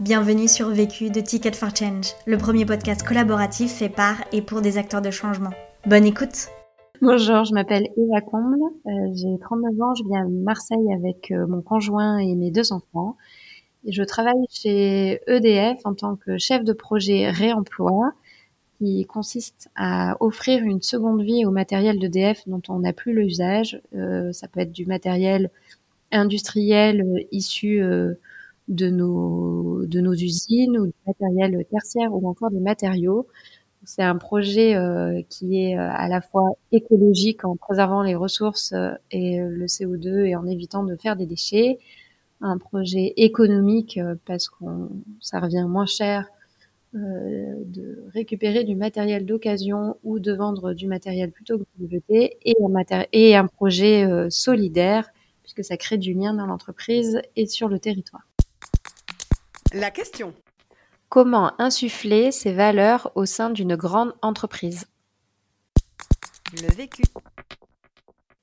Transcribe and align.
Bienvenue 0.00 0.48
sur 0.48 0.70
Vécu 0.70 1.10
de 1.10 1.20
Ticket 1.20 1.52
for 1.52 1.76
Change, 1.76 2.14
le 2.24 2.38
premier 2.38 2.64
podcast 2.64 3.06
collaboratif 3.06 3.70
fait 3.70 3.90
par 3.90 4.16
et 4.32 4.40
pour 4.40 4.62
des 4.62 4.78
acteurs 4.78 5.02
de 5.02 5.10
changement. 5.10 5.50
Bonne 5.84 6.06
écoute 6.06 6.48
Bonjour, 7.02 7.44
je 7.44 7.52
m'appelle 7.52 7.86
Eva 7.98 8.22
Comble, 8.22 8.62
euh, 8.86 8.90
j'ai 9.12 9.38
39 9.38 9.82
ans, 9.82 9.94
je 9.94 10.04
viens 10.08 10.24
de 10.24 10.42
Marseille 10.42 10.94
avec 10.94 11.30
euh, 11.30 11.46
mon 11.46 11.60
conjoint 11.60 12.16
et 12.16 12.34
mes 12.34 12.50
deux 12.50 12.72
enfants. 12.72 13.18
Je 13.86 14.02
travaille 14.02 14.42
chez 14.48 15.20
EDF 15.26 15.84
en 15.84 15.92
tant 15.92 16.16
que 16.16 16.38
chef 16.38 16.64
de 16.64 16.72
projet 16.72 17.28
réemploi 17.28 18.14
qui 18.78 19.04
consiste 19.04 19.68
à 19.76 20.16
offrir 20.20 20.62
une 20.62 20.80
seconde 20.80 21.20
vie 21.20 21.44
au 21.44 21.50
matériel 21.50 21.98
d'EDF 21.98 22.48
dont 22.48 22.62
on 22.70 22.78
n'a 22.78 22.94
plus 22.94 23.12
l'usage. 23.12 23.82
Euh, 23.94 24.32
ça 24.32 24.48
peut 24.48 24.60
être 24.60 24.72
du 24.72 24.86
matériel 24.86 25.50
industriel 26.10 27.04
issu 27.32 27.82
de 28.70 28.88
nos 28.88 29.86
de 29.86 30.00
nos 30.00 30.14
usines 30.14 30.78
ou 30.78 30.86
du 30.86 30.94
matériel 31.06 31.64
tertiaire 31.70 32.14
ou 32.14 32.26
encore 32.28 32.50
des 32.50 32.60
matériaux. 32.60 33.26
C'est 33.84 34.02
un 34.02 34.16
projet 34.16 34.74
qui 35.30 35.62
est 35.62 35.74
à 35.74 36.06
la 36.08 36.20
fois 36.20 36.50
écologique 36.70 37.44
en 37.44 37.56
préservant 37.56 38.02
les 38.02 38.14
ressources 38.14 38.74
et 39.10 39.38
le 39.38 39.66
CO2 39.66 40.26
et 40.26 40.36
en 40.36 40.46
évitant 40.46 40.84
de 40.84 40.96
faire 40.96 41.16
des 41.16 41.26
déchets, 41.26 41.78
un 42.42 42.58
projet 42.58 43.14
économique 43.16 43.98
parce 44.26 44.48
qu'on 44.50 44.90
ça 45.20 45.40
revient 45.40 45.64
moins 45.66 45.86
cher 45.86 46.26
euh, 46.96 47.54
de 47.66 48.02
récupérer 48.12 48.64
du 48.64 48.74
matériel 48.74 49.24
d'occasion 49.24 49.96
ou 50.02 50.18
de 50.18 50.32
vendre 50.32 50.72
du 50.72 50.88
matériel 50.88 51.30
plutôt 51.30 51.56
que 51.58 51.62
de 51.62 51.84
le 51.84 51.88
jeter, 51.88 52.36
et 52.44 52.56
un, 52.60 53.04
et 53.12 53.36
un 53.36 53.46
projet 53.46 54.04
euh, 54.04 54.28
solidaire, 54.28 55.08
puisque 55.44 55.62
ça 55.62 55.76
crée 55.76 55.98
du 55.98 56.14
lien 56.14 56.34
dans 56.34 56.46
l'entreprise 56.46 57.22
et 57.36 57.46
sur 57.46 57.68
le 57.68 57.78
territoire. 57.78 58.26
La 59.72 59.92
question. 59.92 60.34
Comment 61.08 61.52
insuffler 61.60 62.32
ces 62.32 62.52
valeurs 62.52 63.12
au 63.14 63.24
sein 63.24 63.50
d'une 63.50 63.76
grande 63.76 64.14
entreprise? 64.20 64.86
Le 66.54 66.74
vécu. 66.74 67.04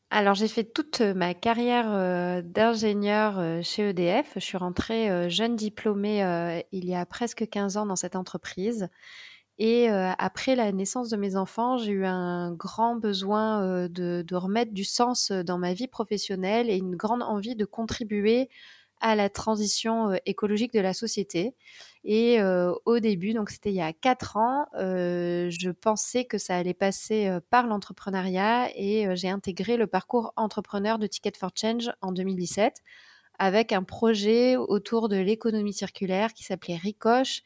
Alors 0.10 0.36
j'ai 0.36 0.48
fait 0.48 0.64
toute 0.64 1.02
ma 1.02 1.34
carrière 1.34 1.88
euh, 1.90 2.42
d'ingénieur 2.42 3.40
euh, 3.40 3.62
chez 3.62 3.90
EDF. 3.90 4.32
Je 4.36 4.40
suis 4.40 4.58
rentrée 4.58 5.12
euh, 5.12 5.28
jeune 5.28 5.58
diplômée 5.58 6.64
il 6.72 6.86
y 6.86 6.96
a 6.96 7.06
presque 7.06 7.46
15 7.50 7.76
ans 7.76 7.86
dans 7.86 7.98
cette 7.98 8.16
entreprise. 8.16 8.88
Et 9.60 9.90
après 9.90 10.56
la 10.56 10.72
naissance 10.72 11.10
de 11.10 11.18
mes 11.18 11.36
enfants, 11.36 11.78
j'ai 11.78 11.92
eu 11.92 12.06
un 12.06 12.54
grand 12.54 12.96
besoin 12.96 13.88
de, 13.90 14.22
de, 14.22 14.36
remettre 14.36 14.72
du 14.72 14.84
sens 14.84 15.32
dans 15.32 15.58
ma 15.58 15.74
vie 15.74 15.88
professionnelle 15.88 16.70
et 16.70 16.78
une 16.78 16.96
grande 16.96 17.24
envie 17.24 17.56
de 17.56 17.66
contribuer 17.66 18.50
à 19.02 19.16
la 19.16 19.30
transition 19.30 20.18
écologique 20.26 20.74
de 20.74 20.80
la 20.80 20.94
société. 20.94 21.56
Et 22.04 22.40
au 22.86 23.00
début, 23.00 23.34
donc 23.34 23.50
c'était 23.50 23.72
il 23.72 23.76
y 23.76 23.82
a 23.82 23.94
quatre 23.94 24.38
ans, 24.38 24.66
je 24.74 25.70
pensais 25.72 26.26
que 26.26 26.38
ça 26.38 26.56
allait 26.56 26.74
passer 26.74 27.30
par 27.50 27.68
l'entrepreneuriat 27.68 28.70
et 28.76 29.16
j'ai 29.16 29.30
intégré 29.30 29.78
le 29.78 29.88
parcours 29.88 30.34
entrepreneur 30.36 31.00
de 31.00 31.08
Ticket 31.08 31.34
for 31.38 31.52
Change 31.56 31.92
en 32.02 32.12
2017 32.12 32.82
avec 33.40 33.72
un 33.72 33.84
projet 33.84 34.56
autour 34.56 35.10
de 35.10 35.18
l'économie 35.18 35.74
circulaire 35.74 36.34
qui 36.34 36.44
s'appelait 36.44 36.76
Ricoche 36.76 37.44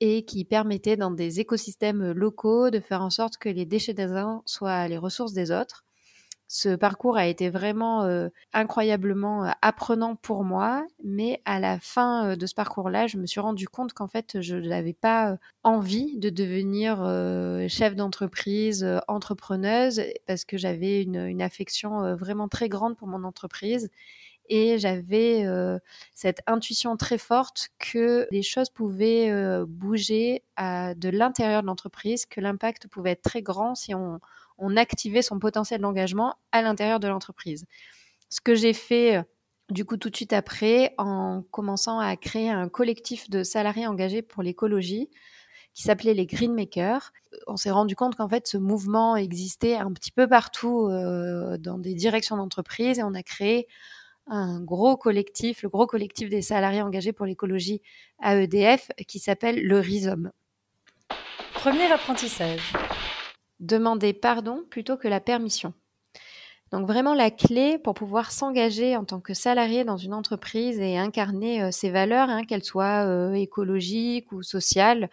et 0.00 0.24
qui 0.24 0.44
permettait 0.44 0.96
dans 0.96 1.10
des 1.10 1.40
écosystèmes 1.40 2.12
locaux 2.12 2.70
de 2.70 2.80
faire 2.80 3.02
en 3.02 3.10
sorte 3.10 3.36
que 3.36 3.48
les 3.48 3.66
déchets 3.66 3.94
des 3.94 4.12
uns 4.12 4.42
soient 4.46 4.86
les 4.88 4.98
ressources 4.98 5.32
des 5.32 5.50
autres 5.50 5.84
ce 6.50 6.74
parcours 6.74 7.18
a 7.18 7.26
été 7.26 7.50
vraiment 7.50 8.04
euh, 8.04 8.30
incroyablement 8.54 9.44
euh, 9.44 9.50
apprenant 9.60 10.16
pour 10.16 10.44
moi, 10.44 10.86
mais 11.04 11.42
à 11.44 11.60
la 11.60 11.78
fin 11.78 12.30
euh, 12.30 12.36
de 12.36 12.46
ce 12.46 12.54
parcours-là, 12.54 13.06
je 13.06 13.18
me 13.18 13.26
suis 13.26 13.38
rendu 13.38 13.68
compte 13.68 13.92
qu'en 13.92 14.08
fait, 14.08 14.40
je 14.40 14.56
n'avais 14.56 14.94
pas 14.94 15.36
envie 15.62 16.16
de 16.18 16.30
devenir 16.30 16.96
chef 17.68 17.94
d'entreprise, 17.94 18.86
entrepreneuse, 19.08 20.00
parce 20.26 20.46
que 20.46 20.56
j'avais 20.56 21.02
une, 21.02 21.42
affection 21.42 22.16
vraiment 22.16 22.48
très 22.48 22.68
grande 22.70 22.96
pour 22.96 23.08
mon 23.08 23.24
entreprise. 23.24 23.90
Et 24.48 24.78
j'avais 24.78 25.44
cette 26.14 26.40
intuition 26.46 26.96
très 26.96 27.18
forte 27.18 27.68
que 27.78 28.26
les 28.30 28.42
choses 28.42 28.70
pouvaient 28.70 29.30
bouger 29.66 30.42
de 30.58 31.08
l'intérieur 31.10 31.62
de 31.62 31.66
l'entreprise, 31.66 32.24
que 32.24 32.40
l'impact 32.40 32.88
pouvait 32.88 33.10
être 33.10 33.22
très 33.22 33.42
grand 33.42 33.74
si 33.74 33.94
on, 33.94 34.20
on 34.58 34.76
activait 34.76 35.22
son 35.22 35.38
potentiel 35.38 35.80
d'engagement 35.80 36.34
à 36.52 36.62
l'intérieur 36.62 37.00
de 37.00 37.08
l'entreprise. 37.08 37.64
Ce 38.28 38.40
que 38.40 38.54
j'ai 38.54 38.72
fait 38.72 39.16
euh, 39.16 39.22
du 39.70 39.84
coup 39.84 39.96
tout 39.96 40.10
de 40.10 40.16
suite 40.16 40.32
après 40.32 40.94
en 40.98 41.42
commençant 41.50 41.98
à 41.98 42.16
créer 42.16 42.50
un 42.50 42.68
collectif 42.68 43.30
de 43.30 43.42
salariés 43.42 43.86
engagés 43.86 44.22
pour 44.22 44.42
l'écologie 44.42 45.08
qui 45.74 45.82
s'appelait 45.82 46.14
les 46.14 46.26
Greenmakers. 46.26 47.12
On 47.46 47.56
s'est 47.56 47.70
rendu 47.70 47.94
compte 47.94 48.16
qu'en 48.16 48.28
fait 48.28 48.46
ce 48.46 48.56
mouvement 48.56 49.16
existait 49.16 49.76
un 49.76 49.92
petit 49.92 50.10
peu 50.10 50.26
partout 50.26 50.88
euh, 50.88 51.56
dans 51.58 51.78
des 51.78 51.94
directions 51.94 52.36
d'entreprise 52.36 52.98
et 52.98 53.02
on 53.02 53.14
a 53.14 53.22
créé 53.22 53.68
un 54.26 54.60
gros 54.60 54.96
collectif, 54.96 55.62
le 55.62 55.68
gros 55.68 55.86
collectif 55.86 56.28
des 56.28 56.42
salariés 56.42 56.82
engagés 56.82 57.12
pour 57.12 57.24
l'écologie 57.24 57.80
à 58.20 58.36
EDF 58.36 58.90
qui 59.06 59.18
s'appelle 59.20 59.64
le 59.64 59.78
Rhizome. 59.78 60.32
Premier 61.54 61.90
apprentissage 61.90 62.74
demander 63.60 64.12
pardon 64.12 64.64
plutôt 64.70 64.96
que 64.96 65.08
la 65.08 65.20
permission. 65.20 65.74
Donc 66.70 66.86
vraiment 66.86 67.14
la 67.14 67.30
clé 67.30 67.78
pour 67.78 67.94
pouvoir 67.94 68.30
s'engager 68.30 68.96
en 68.96 69.04
tant 69.04 69.20
que 69.20 69.32
salarié 69.32 69.84
dans 69.84 69.96
une 69.96 70.12
entreprise 70.12 70.78
et 70.80 70.98
incarner 70.98 71.62
euh, 71.62 71.70
ses 71.70 71.90
valeurs, 71.90 72.28
hein, 72.28 72.44
qu'elles 72.44 72.64
soient 72.64 73.06
euh, 73.06 73.32
écologiques 73.32 74.32
ou 74.32 74.42
sociales, 74.42 75.08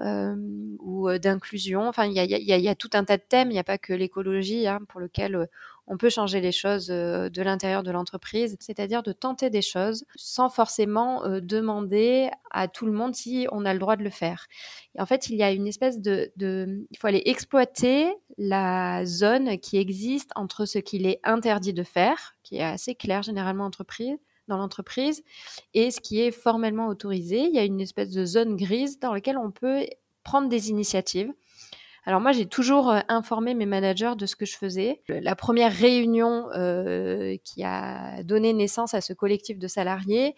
euh, 0.00 0.34
ou 0.80 1.10
d'inclusion. 1.18 1.86
Enfin, 1.86 2.06
il 2.06 2.14
y 2.14 2.68
a, 2.68 2.74
tout 2.74 2.90
un 2.94 3.04
tas 3.04 3.16
de 3.18 3.22
thèmes. 3.22 3.50
Il 3.50 3.54
n'y 3.54 3.58
a 3.58 3.64
pas 3.64 3.78
que 3.78 3.92
l'écologie 3.92 4.66
hein, 4.66 4.80
pour 4.88 5.00
lequel 5.00 5.48
on 5.86 5.96
peut 5.96 6.10
changer 6.10 6.40
les 6.40 6.52
choses 6.52 6.86
de 6.88 7.42
l'intérieur 7.42 7.82
de 7.82 7.90
l'entreprise, 7.90 8.56
c'est-à-dire 8.60 9.02
de 9.02 9.12
tenter 9.12 9.50
des 9.50 9.62
choses 9.62 10.04
sans 10.16 10.48
forcément 10.48 11.22
demander 11.40 12.30
à 12.50 12.68
tout 12.68 12.86
le 12.86 12.92
monde 12.92 13.14
si 13.14 13.46
on 13.52 13.64
a 13.64 13.72
le 13.72 13.78
droit 13.78 13.96
de 13.96 14.02
le 14.02 14.10
faire. 14.10 14.46
Et 14.94 15.00
en 15.00 15.06
fait, 15.06 15.28
il 15.28 15.36
y 15.36 15.42
a 15.42 15.52
une 15.52 15.66
espèce 15.66 16.00
de, 16.00 16.32
de, 16.36 16.86
il 16.90 16.98
faut 16.98 17.06
aller 17.06 17.22
exploiter 17.26 18.12
la 18.38 19.04
zone 19.04 19.58
qui 19.58 19.76
existe 19.76 20.30
entre 20.34 20.64
ce 20.64 20.78
qu'il 20.78 21.06
est 21.06 21.20
interdit 21.22 21.72
de 21.72 21.82
faire, 21.82 22.34
qui 22.42 22.56
est 22.56 22.64
assez 22.64 22.94
clair 22.94 23.22
généralement 23.22 23.64
entreprise, 23.64 24.18
dans 24.48 24.56
l'entreprise 24.56 25.22
et 25.74 25.90
ce 25.90 26.00
qui 26.00 26.20
est 26.20 26.30
formellement 26.30 26.88
autorisé. 26.88 27.40
Il 27.40 27.54
y 27.54 27.58
a 27.58 27.64
une 27.64 27.80
espèce 27.80 28.10
de 28.10 28.24
zone 28.24 28.56
grise 28.56 28.98
dans 28.98 29.12
laquelle 29.12 29.38
on 29.38 29.50
peut 29.50 29.86
prendre 30.22 30.48
des 30.48 30.70
initiatives. 30.70 31.32
Alors 32.06 32.20
moi, 32.20 32.30
j'ai 32.30 32.46
toujours 32.46 32.90
euh, 32.90 33.00
informé 33.08 33.54
mes 33.54 33.66
managers 33.66 34.12
de 34.16 34.26
ce 34.26 34.36
que 34.36 34.46
je 34.46 34.56
faisais. 34.56 35.02
La 35.08 35.34
première 35.34 35.72
réunion 35.72 36.48
euh, 36.52 37.36
qui 37.42 37.64
a 37.64 38.22
donné 38.22 38.52
naissance 38.52 38.94
à 38.94 39.00
ce 39.00 39.12
collectif 39.12 39.58
de 39.58 39.66
salariés, 39.66 40.36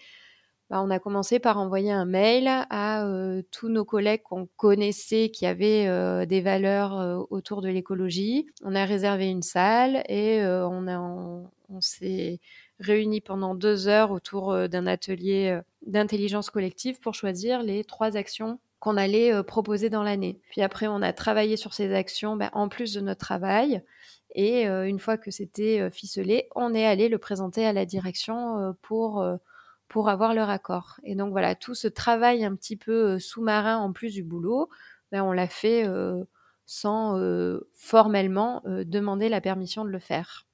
bah, 0.70 0.80
on 0.82 0.88
a 0.90 0.98
commencé 0.98 1.38
par 1.38 1.58
envoyer 1.58 1.92
un 1.92 2.06
mail 2.06 2.48
à 2.48 3.04
euh, 3.04 3.42
tous 3.50 3.68
nos 3.68 3.84
collègues 3.84 4.22
qu'on 4.22 4.48
connaissait 4.56 5.28
qui 5.28 5.44
avaient 5.44 6.26
des 6.26 6.40
valeurs 6.40 7.26
autour 7.30 7.60
de 7.60 7.68
l'écologie. 7.68 8.46
On 8.64 8.74
a 8.74 8.86
réservé 8.86 9.28
une 9.28 9.42
salle 9.42 10.04
et 10.08 10.42
on, 10.42 11.44
on 11.68 11.80
s'est 11.80 12.40
réunis 12.80 13.20
pendant 13.20 13.54
deux 13.54 13.88
heures 13.88 14.10
autour 14.10 14.68
d'un 14.68 14.86
atelier 14.86 15.58
d'intelligence 15.86 16.48
collective 16.48 16.98
pour 17.00 17.14
choisir 17.14 17.62
les 17.62 17.84
trois 17.84 18.16
actions 18.16 18.58
qu'on 18.80 18.96
allait 18.96 19.42
proposer 19.42 19.90
dans 19.90 20.02
l'année. 20.02 20.40
Puis 20.50 20.62
après, 20.62 20.86
on 20.86 21.02
a 21.02 21.12
travaillé 21.12 21.56
sur 21.56 21.74
ces 21.74 21.94
actions 21.94 22.36
ben, 22.36 22.50
en 22.52 22.68
plus 22.68 22.94
de 22.94 23.00
notre 23.00 23.20
travail. 23.20 23.82
Et 24.34 24.66
une 24.66 24.98
fois 24.98 25.16
que 25.16 25.30
c'était 25.30 25.90
ficelé, 25.90 26.48
on 26.54 26.74
est 26.74 26.86
allé 26.86 27.08
le 27.08 27.18
présenter 27.18 27.66
à 27.66 27.72
la 27.72 27.86
direction 27.86 28.76
pour 28.82 29.24
pour 29.88 30.08
avoir 30.10 30.34
leur 30.34 30.50
accord. 30.50 31.00
Et 31.02 31.14
donc 31.14 31.30
voilà, 31.30 31.54
tout 31.54 31.74
ce 31.74 31.88
travail 31.88 32.44
un 32.44 32.54
petit 32.54 32.76
peu 32.76 33.18
sous-marin 33.18 33.78
en 33.78 33.92
plus 33.92 34.12
du 34.12 34.22
boulot, 34.22 34.68
ben, 35.12 35.22
on 35.22 35.32
l'a 35.32 35.48
fait 35.48 35.86
sans 36.66 37.18
formellement 37.74 38.62
demander 38.66 39.28
la 39.28 39.40
permission 39.40 39.84
de 39.84 39.90
le 39.90 39.98
faire. 39.98 40.47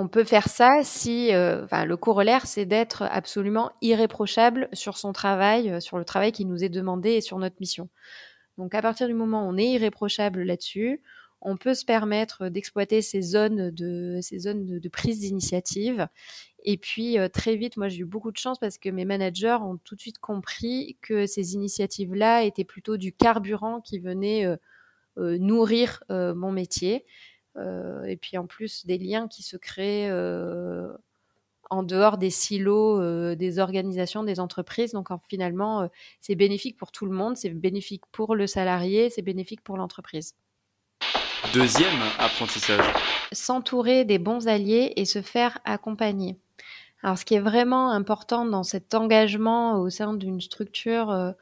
On 0.00 0.08
peut 0.08 0.24
faire 0.24 0.48
ça 0.48 0.80
si, 0.82 1.30
enfin, 1.34 1.84
le 1.84 1.96
corollaire, 1.96 2.46
c'est 2.46 2.64
d'être 2.64 3.02
absolument 3.02 3.70
irréprochable 3.82 4.68
sur 4.72 4.96
son 4.96 5.12
travail, 5.12 5.80
sur 5.82 5.98
le 5.98 6.04
travail 6.04 6.32
qui 6.32 6.46
nous 6.46 6.64
est 6.64 6.70
demandé 6.70 7.10
et 7.10 7.20
sur 7.20 7.38
notre 7.38 7.56
mission. 7.60 7.88
Donc 8.60 8.74
à 8.74 8.82
partir 8.82 9.08
du 9.08 9.14
moment 9.14 9.46
où 9.46 9.50
on 9.50 9.56
est 9.56 9.70
irréprochable 9.70 10.42
là-dessus, 10.42 11.00
on 11.40 11.56
peut 11.56 11.74
se 11.74 11.84
permettre 11.84 12.48
d'exploiter 12.48 13.00
ces 13.00 13.22
zones 13.22 13.70
de 13.70 14.18
ces 14.20 14.40
zones 14.40 14.78
de, 14.78 14.88
prise 14.88 15.20
d'initiative. 15.20 16.06
Et 16.64 16.76
puis 16.76 17.18
euh, 17.18 17.28
très 17.28 17.56
vite, 17.56 17.78
moi 17.78 17.88
j'ai 17.88 18.00
eu 18.00 18.04
beaucoup 18.04 18.30
de 18.30 18.36
chance 18.36 18.58
parce 18.58 18.76
que 18.76 18.90
mes 18.90 19.06
managers 19.06 19.56
ont 19.62 19.78
tout 19.78 19.94
de 19.94 20.00
suite 20.00 20.18
compris 20.18 20.98
que 21.00 21.26
ces 21.26 21.54
initiatives-là 21.54 22.42
étaient 22.44 22.64
plutôt 22.64 22.98
du 22.98 23.12
carburant 23.14 23.80
qui 23.80 23.98
venait 23.98 24.44
euh, 24.44 24.56
euh, 25.18 25.38
nourrir 25.38 26.04
mon 26.10 26.52
métier. 26.52 27.04
Et 28.06 28.16
puis 28.16 28.38
en 28.38 28.46
plus 28.46 28.86
des 28.86 28.98
liens 28.98 29.28
qui 29.28 29.42
se 29.42 29.56
créent 29.56 30.10
en 31.70 31.82
dehors 31.82 32.18
des 32.18 32.30
silos 32.30 33.34
des 33.34 33.58
organisations, 33.58 34.24
des 34.24 34.40
entreprises. 34.40 34.92
Donc 34.92 35.08
finalement, 35.28 35.88
c'est 36.20 36.34
bénéfique 36.34 36.76
pour 36.76 36.92
tout 36.92 37.06
le 37.06 37.12
monde, 37.12 37.36
c'est 37.36 37.50
bénéfique 37.50 38.02
pour 38.12 38.34
le 38.34 38.46
salarié, 38.46 39.10
c'est 39.10 39.22
bénéfique 39.22 39.62
pour 39.62 39.76
l'entreprise. 39.76 40.34
Deuxième 41.54 42.00
apprentissage. 42.18 42.84
S'entourer 43.32 44.04
des 44.04 44.18
bons 44.18 44.46
alliés 44.46 44.92
et 44.96 45.04
se 45.04 45.20
faire 45.20 45.58
accompagner. 45.64 46.36
Alors, 47.02 47.18
ce 47.18 47.24
qui 47.24 47.34
est 47.34 47.40
vraiment 47.40 47.90
important 47.90 48.44
dans 48.44 48.62
cet 48.62 48.94
engagement 48.94 49.80
au 49.80 49.90
sein 49.90 50.14
d'une 50.14 50.40
structure 50.40 51.10
euh, 51.10 51.32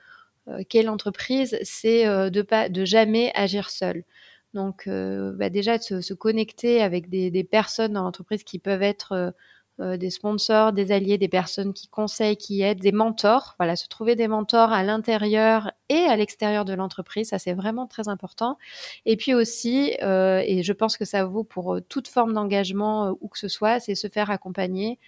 euh, 0.49 0.63
qu'est 0.69 0.83
l'entreprise, 0.83 1.59
c'est 1.63 2.07
euh, 2.07 2.31
de 2.31 2.43
pas, 2.43 2.69
de 2.69 2.85
jamais 2.85 3.33
agir 3.35 3.71
seul. 3.71 4.05
Donc, 4.55 4.89
bah 4.89 5.51
déjà 5.51 5.79
se, 5.79 6.15
connecter 6.15 6.83
avec 6.83 7.09
des, 7.11 7.45
personnes 7.45 7.93
dans 7.93 8.03
l'entreprise 8.03 8.45
qui 8.45 8.59
peuvent 8.59 8.83
être 8.83 9.35
des 9.79 10.11
sponsors, 10.11 10.73
des 10.73 10.91
alliés, 10.91 11.19
des 11.19 11.29
personnes 11.29 11.73
qui 11.73 11.87
conseillent, 11.89 12.37
qui 12.37 12.63
aident, 12.63 12.81
des 12.81 12.91
mentors. 12.91 13.55
Voilà, 13.59 13.77
se 13.77 13.87
trouver 13.89 14.17
des 14.17 14.27
mentors 14.27 14.73
à 14.73 14.83
l'intérieur 14.83 15.71
et 15.89 16.01
à 16.01 16.17
l'extérieur 16.17 16.65
de 16.65 16.73
l'entreprise, 16.73 17.29
ça 17.29 17.39
c'est 17.39 17.53
vraiment 17.53 17.87
très 17.87 18.09
important. 18.09 18.59
Et 19.05 19.17
puis 19.17 19.35
aussi, 19.35 19.93
et 20.01 20.63
je 20.63 20.73
pense 20.73 20.97
que 20.97 21.05
ça 21.05 21.25
vaut 21.25 21.45
pour 21.45 21.79
toute 21.89 22.09
forme 22.09 22.33
d'engagement 22.33 23.17
où 23.21 23.29
que 23.29 23.39
ce 23.39 23.49
soit, 23.49 23.81
c'est 23.81 23.95
se 23.95 24.09
faire 24.09 24.31
accompagner. 24.31 24.99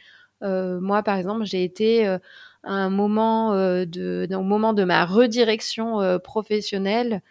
Euh, 0.43 0.81
moi, 0.81 1.03
par 1.03 1.17
exemple, 1.17 1.45
j'ai 1.45 1.65
été 1.65 2.07
à 2.07 2.15
euh, 2.15 2.19
un 2.65 2.91
moment 2.91 3.55
euh, 3.55 3.85
au 4.31 4.43
moment 4.43 4.73
de 4.73 4.85
ma 4.85 5.05
redirection 5.05 6.19
professionnelle, 6.23 7.23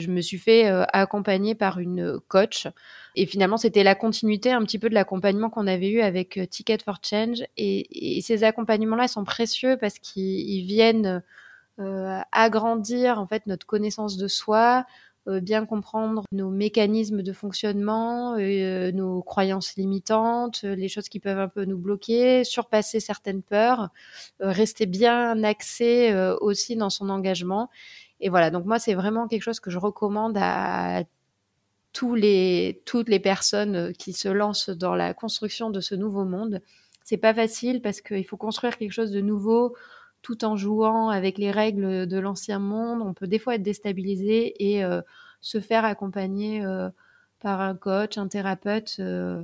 je 0.00 0.08
me 0.10 0.20
suis 0.20 0.38
fait 0.38 0.64
accompagner 0.92 1.54
par 1.54 1.80
une 1.80 2.20
coach. 2.28 2.68
Et 3.16 3.26
finalement, 3.26 3.56
c'était 3.56 3.82
la 3.82 3.96
continuité 3.96 4.52
un 4.52 4.62
petit 4.62 4.78
peu 4.78 4.88
de 4.88 4.94
l'accompagnement 4.94 5.50
qu'on 5.50 5.66
avait 5.66 5.90
eu 5.90 6.00
avec 6.00 6.38
Ticket 6.50 6.78
for 6.84 6.98
Change. 7.02 7.42
Et, 7.56 8.20
ces 8.22 8.44
accompagnements-là 8.44 9.08
sont 9.08 9.24
précieux 9.24 9.76
parce 9.76 9.98
qu'ils 9.98 10.64
viennent 10.66 11.22
agrandir 12.32 13.18
en 13.18 13.26
fait 13.26 13.46
notre 13.46 13.66
connaissance 13.66 14.16
de 14.16 14.28
soi, 14.28 14.86
euh, 15.28 15.40
bien 15.40 15.66
comprendre 15.66 16.24
nos 16.32 16.48
mécanismes 16.48 17.22
de 17.22 17.32
fonctionnement, 17.32 18.36
euh, 18.38 18.92
nos 18.92 19.22
croyances 19.22 19.76
limitantes, 19.76 20.62
euh, 20.64 20.74
les 20.74 20.88
choses 20.88 21.08
qui 21.10 21.20
peuvent 21.20 21.38
un 21.38 21.48
peu 21.48 21.64
nous 21.66 21.76
bloquer, 21.76 22.44
surpasser 22.44 22.98
certaines 22.98 23.42
peurs, 23.42 23.90
rester 24.40 24.86
bien 24.86 25.42
axé 25.44 26.14
aussi 26.40 26.76
dans 26.76 26.90
son 26.90 27.10
engagement. 27.10 27.68
Et 28.20 28.28
voilà, 28.28 28.50
donc 28.50 28.64
moi, 28.64 28.78
c'est 28.78 28.94
vraiment 28.94 29.28
quelque 29.28 29.42
chose 29.42 29.60
que 29.60 29.70
je 29.70 29.78
recommande 29.78 30.36
à 30.38 31.04
tous 31.92 32.14
les, 32.14 32.82
toutes 32.84 33.08
les 33.08 33.20
personnes 33.20 33.92
qui 33.94 34.12
se 34.12 34.28
lancent 34.28 34.70
dans 34.70 34.94
la 34.94 35.14
construction 35.14 35.70
de 35.70 35.80
ce 35.80 35.94
nouveau 35.94 36.24
monde. 36.24 36.60
C'est 37.04 37.16
pas 37.16 37.34
facile 37.34 37.80
parce 37.80 38.00
qu'il 38.00 38.24
faut 38.26 38.36
construire 38.36 38.76
quelque 38.76 38.92
chose 38.92 39.10
de 39.10 39.20
nouveau 39.20 39.74
tout 40.22 40.44
en 40.44 40.56
jouant 40.56 41.08
avec 41.08 41.38
les 41.38 41.50
règles 41.50 42.06
de 42.06 42.18
l'ancien 42.18 42.58
monde. 42.58 43.02
On 43.02 43.14
peut 43.14 43.26
des 43.26 43.38
fois 43.38 43.54
être 43.54 43.62
déstabilisé 43.62 44.54
et 44.58 44.84
euh, 44.84 45.00
se 45.40 45.60
faire 45.60 45.84
accompagner 45.84 46.64
euh, 46.64 46.90
par 47.40 47.60
un 47.60 47.74
coach, 47.74 48.18
un 48.18 48.28
thérapeute. 48.28 48.96
Euh, 49.00 49.42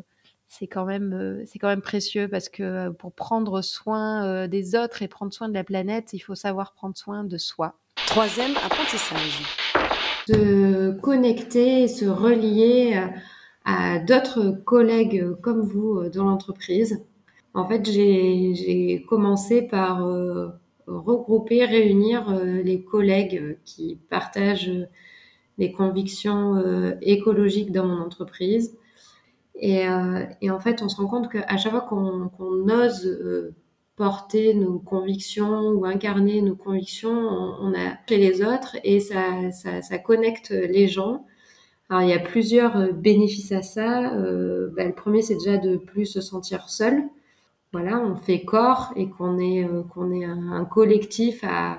c'est 0.48 0.66
quand 0.66 0.84
même 0.84 1.42
c'est 1.46 1.58
quand 1.58 1.68
même 1.68 1.82
précieux 1.82 2.28
parce 2.28 2.48
que 2.48 2.90
pour 2.90 3.12
prendre 3.12 3.62
soin 3.62 4.46
des 4.46 4.76
autres 4.76 5.02
et 5.02 5.08
prendre 5.08 5.32
soin 5.32 5.48
de 5.48 5.54
la 5.54 5.64
planète, 5.64 6.12
il 6.12 6.20
faut 6.20 6.34
savoir 6.36 6.72
prendre 6.74 6.96
soin 6.96 7.24
de 7.24 7.38
soi. 7.38 7.78
Troisième 8.14 8.56
apprentissage. 8.64 9.42
Se 10.28 10.92
connecter, 11.00 11.88
se 11.88 12.04
relier 12.04 13.02
à 13.64 13.98
d'autres 13.98 14.52
collègues 14.64 15.32
comme 15.42 15.62
vous 15.62 16.08
dans 16.08 16.24
l'entreprise. 16.24 17.04
En 17.54 17.66
fait, 17.66 17.84
j'ai 17.84 19.04
commencé 19.08 19.62
par 19.62 20.00
regrouper, 20.86 21.64
réunir 21.64 22.30
euh, 22.30 22.62
les 22.62 22.82
collègues 22.82 23.40
euh, 23.42 23.54
qui 23.64 23.98
partagent 24.10 24.70
les 25.58 25.72
convictions 25.72 26.56
euh, 26.56 26.92
écologiques 27.02 27.72
dans 27.72 27.86
mon 27.86 28.00
entreprise. 28.00 28.76
Et, 29.56 29.88
en 29.88 30.60
fait, 30.60 30.82
on 30.82 30.88
se 30.88 30.96
rend 30.96 31.06
compte 31.06 31.30
qu'à 31.30 31.56
chaque 31.56 31.70
fois 31.70 31.82
qu'on 31.82 32.68
ose 32.68 33.54
porter 33.96 34.54
nos 34.54 34.78
convictions 34.78 35.68
ou 35.68 35.84
incarner 35.84 36.42
nos 36.42 36.56
convictions, 36.56 37.10
on, 37.10 37.72
a 37.74 37.96
chez 38.08 38.18
les 38.18 38.42
autres 38.42 38.76
et 38.82 39.00
ça, 39.00 39.50
ça, 39.52 39.98
connecte 39.98 40.50
les 40.50 40.88
gens. 40.88 41.24
Alors, 41.88 42.02
il 42.02 42.08
y 42.08 42.12
a 42.12 42.18
plusieurs 42.18 42.92
bénéfices 42.92 43.52
à 43.52 43.62
ça. 43.62 44.10
Bah, 44.74 44.84
le 44.84 44.94
premier, 44.94 45.22
c'est 45.22 45.34
déjà 45.34 45.58
de 45.58 45.76
plus 45.76 46.06
se 46.06 46.20
sentir 46.20 46.68
seul 46.68 47.04
voilà, 47.74 47.98
on 47.98 48.14
fait 48.14 48.44
corps 48.44 48.92
et 48.94 49.08
qu'on 49.08 49.36
est, 49.40 49.64
euh, 49.64 49.82
qu'on 49.92 50.12
est 50.12 50.24
un, 50.24 50.64
collectif 50.64 51.42
à 51.42 51.78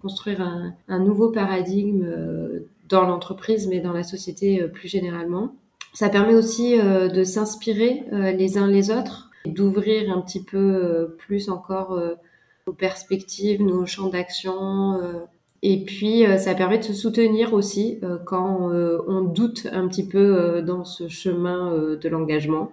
construire 0.00 0.40
un, 0.40 0.98
nouveau 1.00 1.28
paradigme 1.28 2.02
euh, 2.02 2.60
dans 2.88 3.02
l'entreprise, 3.02 3.66
mais 3.68 3.80
dans 3.80 3.92
la 3.92 4.04
société 4.04 4.62
euh, 4.62 4.68
plus 4.68 4.88
généralement. 4.88 5.54
Ça 5.92 6.08
permet 6.08 6.34
aussi 6.34 6.76
de 6.76 7.22
s'inspirer 7.22 8.02
les 8.10 8.58
uns 8.58 8.66
les 8.66 8.90
autres, 8.90 9.30
d'ouvrir 9.46 10.10
un 10.10 10.20
petit 10.20 10.42
peu 10.42 11.16
plus 11.18 11.48
encore 11.48 12.00
nos 12.66 12.72
perspectives, 12.72 13.62
nos 13.62 13.86
champs 13.86 14.08
d'action. 14.08 15.00
Et 15.62 15.84
puis, 15.84 16.24
ça 16.38 16.54
permet 16.54 16.78
de 16.78 16.84
se 16.84 16.94
soutenir 16.94 17.52
aussi 17.52 18.00
quand 18.26 18.70
on 19.06 19.20
doute 19.22 19.66
un 19.72 19.86
petit 19.88 20.08
peu 20.08 20.62
dans 20.62 20.84
ce 20.84 21.08
chemin 21.08 21.96
de 21.96 22.08
l'engagement. 22.08 22.70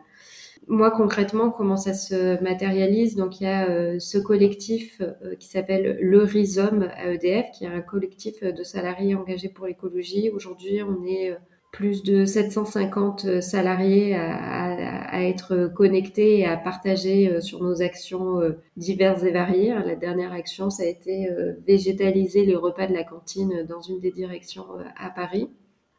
Moi, 0.67 0.91
concrètement, 0.91 1.49
comment 1.49 1.75
ça 1.75 1.93
se 1.93 2.41
matérialise? 2.41 3.15
Donc, 3.15 3.41
il 3.41 3.45
y 3.45 3.47
a 3.47 3.67
euh, 3.67 3.99
ce 3.99 4.17
collectif 4.17 5.01
euh, 5.01 5.35
qui 5.35 5.47
s'appelle 5.47 5.97
Le 5.99 6.23
Rhizome 6.23 6.83
à 6.95 7.11
EDF, 7.11 7.51
qui 7.51 7.65
est 7.65 7.67
un 7.67 7.81
collectif 7.81 8.43
de 8.43 8.63
salariés 8.63 9.15
engagés 9.15 9.49
pour 9.49 9.65
l'écologie. 9.65 10.29
Aujourd'hui, 10.29 10.81
on 10.83 11.03
est 11.05 11.31
euh, 11.31 11.35
plus 11.71 12.03
de 12.03 12.25
750 12.25 13.41
salariés 13.41 14.15
à, 14.15 15.23
être 15.23 15.71
connectés 15.73 16.39
et 16.39 16.45
à 16.45 16.57
partager 16.57 17.39
sur 17.41 17.63
nos 17.63 17.81
actions 17.81 18.41
diverses 18.75 19.23
et 19.23 19.31
variées. 19.31 19.73
La 19.85 19.95
dernière 19.95 20.33
action, 20.33 20.69
ça 20.69 20.83
a 20.83 20.87
été 20.87 21.29
végétaliser 21.65 22.45
les 22.45 22.55
repas 22.55 22.87
de 22.87 22.93
la 22.93 23.03
cantine 23.03 23.65
dans 23.69 23.81
une 23.81 23.99
des 23.99 24.11
directions 24.11 24.65
à 24.97 25.09
Paris. 25.09 25.49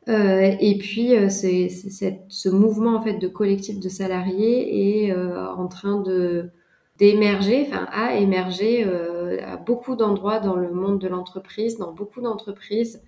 Euh, 0.08 0.56
et 0.60 0.78
puis, 0.78 1.16
euh, 1.16 1.28
c'est, 1.28 1.69
ce 2.28 2.48
mouvement 2.48 2.96
en 2.96 3.02
fait 3.02 3.19
de 3.19 3.28
collectif 3.28 3.78
de 3.78 3.88
salariés 3.88 5.06
est 5.06 5.12
euh, 5.12 5.46
en 5.52 5.69
train 5.69 6.00
de 6.00 6.50
d'émerger, 6.98 7.66
enfin 7.66 7.88
a 7.90 8.16
émergé 8.16 8.84
à 9.42 9.56
beaucoup 9.56 9.96
d'endroits 9.96 10.40
dans 10.40 10.54
le 10.56 10.70
monde 10.70 11.00
de 11.00 11.08
l'entreprise, 11.08 11.79
dans 11.79 11.93
beaucoup 11.93 12.20
d'entreprises. 12.20 13.02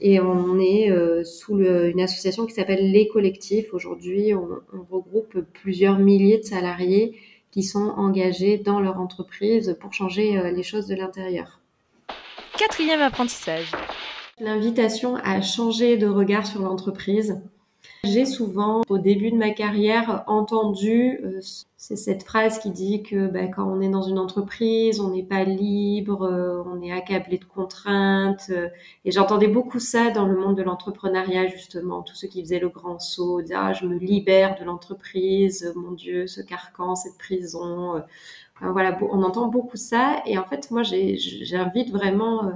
Et 0.00 0.20
on 0.20 0.58
est 0.58 0.92
sous 1.24 1.58
une 1.58 2.00
association 2.00 2.46
qui 2.46 2.52
s'appelle 2.52 2.90
Les 2.92 3.08
Collectifs. 3.08 3.72
Aujourd'hui, 3.72 4.34
on, 4.34 4.48
on, 4.72 4.94
regroupe 4.94 5.38
plusieurs 5.54 5.98
milliers 5.98 6.38
de 6.38 6.44
salariés 6.44 7.18
qui 7.50 7.62
sont 7.62 7.94
engagés 7.96 8.58
dans 8.58 8.80
leur 8.80 9.00
entreprise 9.00 9.76
pour 9.80 9.94
changer 9.94 10.52
les 10.52 10.62
choses 10.62 10.86
de 10.86 10.94
l'intérieur. 10.94 11.60
Quatrième 12.58 13.00
apprentissage. 13.00 13.72
L'invitation 14.38 15.16
à 15.16 15.40
changer 15.40 15.96
de 15.96 16.06
regard 16.06 16.46
sur 16.46 16.60
l'entreprise. 16.60 17.40
J'ai 18.06 18.24
souvent, 18.24 18.82
au 18.88 18.98
début 18.98 19.32
de 19.32 19.36
ma 19.36 19.50
carrière, 19.50 20.22
entendu 20.28 21.18
euh, 21.24 21.40
c'est 21.76 21.96
cette 21.96 22.22
phrase 22.22 22.60
qui 22.60 22.70
dit 22.70 23.02
que 23.02 23.26
bah, 23.26 23.48
quand 23.48 23.64
on 23.64 23.80
est 23.80 23.88
dans 23.88 24.02
une 24.02 24.18
entreprise, 24.18 25.00
on 25.00 25.10
n'est 25.10 25.24
pas 25.24 25.42
libre, 25.42 26.22
euh, 26.22 26.62
on 26.66 26.80
est 26.82 26.92
accablé 26.92 27.38
de 27.38 27.44
contraintes. 27.44 28.46
Euh, 28.50 28.68
et 29.04 29.10
j'entendais 29.10 29.48
beaucoup 29.48 29.80
ça 29.80 30.10
dans 30.10 30.24
le 30.26 30.38
monde 30.38 30.56
de 30.56 30.62
l'entrepreneuriat 30.62 31.48
justement, 31.48 32.02
tous 32.02 32.14
ceux 32.14 32.28
qui 32.28 32.42
faisaient 32.42 32.60
le 32.60 32.68
grand 32.68 33.00
saut, 33.00 33.42
dire 33.42 33.58
ah, 33.60 33.72
je 33.72 33.86
me 33.86 33.98
libère 33.98 34.56
de 34.58 34.64
l'entreprise, 34.64 35.72
mon 35.74 35.90
Dieu, 35.90 36.28
ce 36.28 36.40
carcan, 36.40 36.94
cette 36.94 37.18
prison. 37.18 38.02
voilà, 38.60 38.96
on 39.02 39.22
entend 39.24 39.48
beaucoup 39.48 39.76
ça. 39.76 40.22
Et 40.26 40.38
en 40.38 40.44
fait, 40.44 40.70
moi, 40.70 40.82
j'invite 40.84 41.90
vraiment 41.90 42.52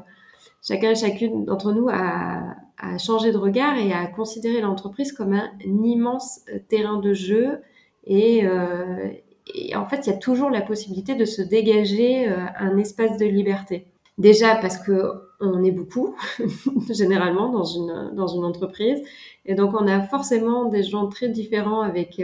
chacun 0.63 0.91
et 0.91 0.95
chacune 0.95 1.45
d'entre 1.45 1.73
nous 1.73 1.89
à, 1.91 2.57
changer 2.99 3.31
de 3.31 3.37
regard 3.37 3.77
et 3.77 3.93
à 3.93 4.07
considérer 4.07 4.63
l'entreprise 4.63 5.13
comme 5.13 5.35
un, 5.35 5.51
immense 5.67 6.41
euh, 6.49 6.59
terrain 6.69 6.99
de 6.99 7.13
jeu. 7.13 7.61
Et, 8.05 8.47
euh, 8.47 9.11
et, 9.55 9.77
en 9.77 9.87
fait, 9.87 10.07
il 10.07 10.11
y 10.11 10.13
a 10.15 10.17
toujours 10.17 10.49
la 10.49 10.63
possibilité 10.63 11.15
de 11.15 11.27
se 11.27 11.43
dégager 11.43 12.27
euh, 12.27 12.39
un 12.59 12.79
espace 12.79 13.19
de 13.19 13.27
liberté. 13.27 13.87
Déjà 14.17 14.57
parce 14.57 14.79
que 14.79 15.13
on 15.41 15.63
est 15.63 15.71
beaucoup, 15.73 16.15
généralement, 16.91 17.51
dans 17.51 17.65
une, 17.65 18.45
entreprise. 18.45 19.03
Et 19.45 19.55
donc, 19.55 19.75
on 19.75 19.87
a 19.87 20.01
forcément 20.01 20.65
des 20.65 20.83
gens 20.83 21.07
très 21.09 21.29
différents 21.29 21.83
avec... 21.83 22.23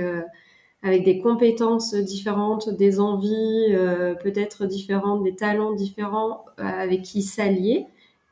Avec 0.83 1.05
des 1.05 1.19
compétences 1.19 1.95
différentes, 1.95 2.69
des 2.69 3.01
envies 3.01 3.75
peut-être 4.23 4.67
différentes, 4.67 5.25
des 5.25 5.35
talents 5.35 5.73
différents 5.73 6.45
avec 6.59 7.03
qui 7.03 7.23
s'allier 7.23 7.87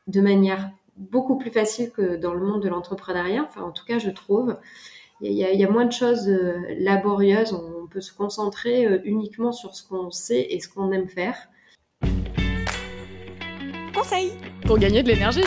de 0.07 0.21
manière 0.21 0.71
beaucoup 0.97 1.37
plus 1.37 1.51
facile 1.51 1.91
que 1.91 2.15
dans 2.15 2.33
le 2.33 2.45
monde 2.45 2.63
de 2.63 2.69
l'entrepreneuriat, 2.69 3.45
enfin 3.47 3.61
en 3.61 3.71
tout 3.71 3.85
cas 3.85 3.99
je 3.99 4.09
trouve. 4.09 4.57
il 5.21 5.31
y, 5.31 5.41
y, 5.41 5.63
a 5.63 5.69
moins 5.69 5.85
de 5.85 5.91
choses 5.91 6.27
laborieuses. 6.77 7.53
On 7.53 7.87
peut 7.87 8.01
se 8.01 8.13
concentrer 8.13 9.01
uniquement 9.03 9.51
sur 9.51 9.75
ce 9.75 9.87
qu'on 9.87 10.11
sait 10.11 10.47
et 10.49 10.59
ce 10.59 10.69
qu'on 10.69 10.91
aime 10.91 11.09
faire. 11.09 11.49
Conseil 13.93 14.31
pour 14.65 14.77
gagner 14.77 15.03
de 15.03 15.07
l'énergie. 15.07 15.43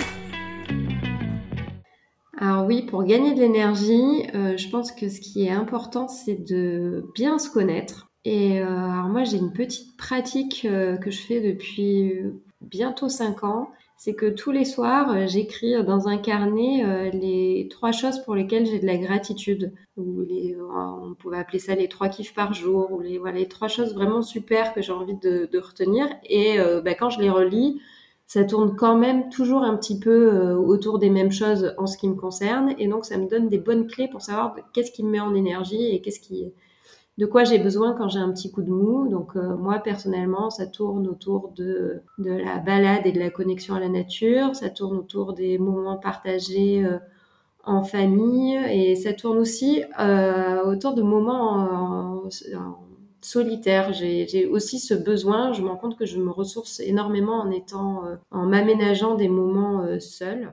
Alors 2.40 2.66
oui, 2.66 2.82
pour 2.82 3.02
gagner 3.02 3.34
de 3.34 3.40
l'énergie, 3.40 4.26
euh, 4.34 4.56
je 4.56 4.68
pense 4.68 4.92
que 4.92 5.08
ce 5.08 5.20
qui 5.20 5.44
est 5.44 5.50
important, 5.50 6.06
c'est 6.06 6.36
de 6.36 7.10
bien 7.14 7.38
se 7.38 7.50
connaître. 7.50 8.10
Et 8.24 8.60
euh, 8.60 8.66
alors 8.66 9.08
moi, 9.08 9.24
j'ai 9.24 9.38
une 9.38 9.52
petite 9.52 9.96
pratique 9.96 10.64
euh, 10.64 10.96
que 10.96 11.10
je 11.10 11.18
fais 11.18 11.40
depuis 11.40 12.14
bientôt 12.60 13.08
5 13.08 13.42
ans. 13.42 13.70
C'est 14.00 14.14
que 14.14 14.26
tous 14.26 14.52
les 14.52 14.64
soirs, 14.64 15.26
j'écris 15.26 15.82
dans 15.84 16.06
un 16.06 16.18
carnet 16.18 17.10
les 17.12 17.66
trois 17.68 17.90
choses 17.90 18.20
pour 18.20 18.36
lesquelles 18.36 18.64
j'ai 18.64 18.78
de 18.78 18.86
la 18.86 18.96
gratitude. 18.96 19.72
Ou 19.96 20.24
on 20.72 21.14
pouvait 21.14 21.38
appeler 21.38 21.58
ça 21.58 21.74
les 21.74 21.88
trois 21.88 22.08
kiffs 22.08 22.32
par 22.32 22.54
jour, 22.54 22.92
ou 22.92 23.00
les, 23.00 23.18
voilà, 23.18 23.38
les 23.38 23.48
trois 23.48 23.66
choses 23.66 23.94
vraiment 23.94 24.22
super 24.22 24.72
que 24.72 24.82
j'ai 24.82 24.92
envie 24.92 25.16
de, 25.16 25.50
retenir. 25.58 26.06
Et 26.24 26.58
bah, 26.84 26.94
quand 26.94 27.10
je 27.10 27.20
les 27.20 27.28
relis, 27.28 27.80
ça 28.28 28.44
tourne 28.44 28.76
quand 28.76 28.96
même 28.96 29.30
toujours 29.30 29.62
un 29.62 29.74
petit 29.76 29.98
peu 29.98 30.34
euh, 30.34 30.54
autour 30.54 30.98
des 30.98 31.08
mêmes 31.08 31.32
choses 31.32 31.74
en 31.78 31.86
ce 31.86 31.96
qui 31.96 32.08
me 32.08 32.14
concerne. 32.14 32.74
Et 32.78 32.86
donc, 32.86 33.06
ça 33.06 33.16
me 33.16 33.26
donne 33.26 33.48
des 33.48 33.58
bonnes 33.58 33.86
clés 33.86 34.06
pour 34.06 34.20
savoir 34.20 34.54
qu'est-ce 34.74 34.92
qui 34.92 35.02
me 35.02 35.10
met 35.10 35.20
en 35.20 35.34
énergie 35.34 35.86
et 35.86 36.02
qu'est-ce 36.02 36.20
qui, 36.20 36.52
de 37.18 37.26
quoi 37.26 37.44
j'ai 37.44 37.58
besoin 37.58 37.94
quand 37.94 38.08
j'ai 38.08 38.18
un 38.18 38.32
petit 38.32 38.50
coup 38.50 38.62
de 38.62 38.70
mou. 38.70 39.08
Donc, 39.08 39.36
euh, 39.36 39.56
moi, 39.56 39.80
personnellement, 39.80 40.48
ça 40.48 40.66
tourne 40.66 41.06
autour 41.06 41.52
de, 41.54 42.02
de 42.18 42.30
la 42.30 42.58
balade 42.58 43.06
et 43.06 43.12
de 43.12 43.18
la 43.18 43.30
connexion 43.30 43.74
à 43.74 43.80
la 43.80 43.88
nature. 43.88 44.56
Ça 44.56 44.70
tourne 44.70 44.96
autour 44.96 45.34
des 45.34 45.58
moments 45.58 45.98
partagés 45.98 46.84
euh, 46.84 46.98
en 47.64 47.82
famille. 47.82 48.56
Et 48.70 48.96
ça 48.96 49.12
tourne 49.12 49.38
aussi 49.38 49.82
autour 50.64 50.94
de 50.94 51.02
moments 51.02 51.52
en 51.52 52.28
solitaire. 53.20 53.92
J'ai 53.92 54.46
aussi 54.46 54.78
ce 54.78 54.94
besoin. 54.94 55.52
Je 55.52 55.62
me 55.62 55.68
rends 55.68 55.76
compte 55.76 55.98
que 55.98 56.06
je 56.06 56.18
me 56.18 56.30
ressource 56.30 56.80
énormément 56.80 57.40
en 57.40 57.50
étant, 57.50 58.06
euh, 58.06 58.16
en 58.30 58.46
m'aménageant 58.46 59.14
des 59.14 59.28
moments 59.28 59.82
euh, 59.82 59.98
seuls. 60.00 60.52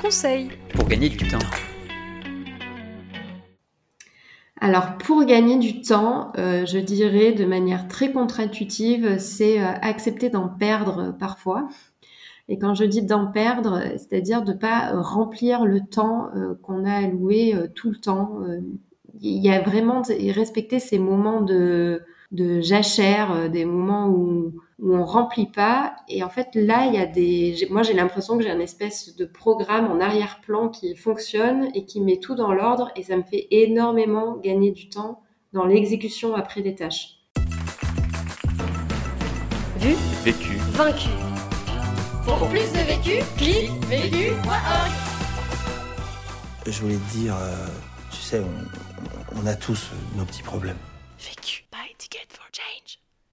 Conseil 0.00 0.50
pour 0.74 0.88
gagner 0.88 1.08
du 1.08 1.28
temps. 1.28 1.38
Alors 4.60 4.98
pour 4.98 5.24
gagner 5.24 5.58
du 5.58 5.80
temps, 5.80 6.32
euh, 6.38 6.66
je 6.66 6.78
dirais 6.78 7.32
de 7.32 7.44
manière 7.44 7.88
très 7.88 8.12
contre-intuitive, 8.12 9.18
c'est 9.18 9.58
accepter 9.58 10.28
d'en 10.30 10.48
perdre 10.48 11.14
parfois. 11.18 11.68
Et 12.48 12.58
quand 12.58 12.74
je 12.74 12.84
dis 12.84 13.02
d'en 13.02 13.26
perdre, 13.26 13.80
c'est-à-dire 13.92 14.42
de 14.42 14.52
pas 14.52 14.92
remplir 15.00 15.64
le 15.64 15.80
temps 15.80 16.30
qu'on 16.62 16.84
a 16.84 16.92
alloué 16.92 17.54
tout 17.74 17.90
le 17.90 17.96
temps, 17.96 18.40
il 19.20 19.38
y 19.38 19.50
a 19.50 19.60
vraiment 19.60 20.02
respecter 20.34 20.80
ces 20.80 20.98
moments 20.98 21.42
de, 21.42 22.02
de 22.32 22.60
jachère, 22.60 23.32
euh, 23.32 23.48
des 23.48 23.64
moments 23.64 24.08
où, 24.08 24.54
où 24.80 24.94
on 24.94 25.04
remplit 25.04 25.46
pas. 25.46 25.94
Et 26.08 26.22
en 26.22 26.28
fait, 26.28 26.48
là, 26.54 26.86
il 26.86 26.94
y 26.94 26.98
a 26.98 27.06
des, 27.06 27.66
moi, 27.70 27.82
j'ai 27.82 27.92
l'impression 27.92 28.36
que 28.36 28.42
j'ai 28.42 28.50
un 28.50 28.60
espèce 28.60 29.14
de 29.14 29.24
programme 29.24 29.90
en 29.90 30.00
arrière-plan 30.00 30.68
qui 30.68 30.96
fonctionne 30.96 31.68
et 31.74 31.84
qui 31.84 32.00
met 32.00 32.18
tout 32.18 32.34
dans 32.34 32.52
l'ordre 32.52 32.90
et 32.96 33.02
ça 33.02 33.16
me 33.16 33.22
fait 33.22 33.46
énormément 33.50 34.36
gagner 34.36 34.70
du 34.70 34.88
temps 34.88 35.22
dans 35.52 35.66
l'exécution 35.66 36.34
après 36.34 36.62
des 36.62 36.74
tâches. 36.74 37.16
Vu, 39.78 39.94
vécu, 40.24 40.56
vaincu. 40.72 41.08
Pour 42.24 42.48
plus 42.48 42.70
de 42.72 42.86
vécu, 42.86 43.24
clique 43.36 43.70
vécu.org. 43.86 44.90
Je 46.66 46.80
voulais 46.80 46.96
te 46.96 47.12
dire, 47.12 47.34
euh, 47.34 47.66
tu 48.10 48.18
sais, 48.18 48.40
on, 48.40 49.40
on 49.42 49.46
a 49.46 49.54
tous 49.54 49.90
nos 50.16 50.24
petits 50.24 50.42
problèmes. 50.42 50.76
Vécu. 51.18 51.69